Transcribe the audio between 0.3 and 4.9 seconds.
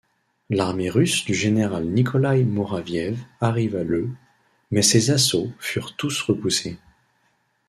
L'armée russe du général Nikolaï Mouraviev arriva le mais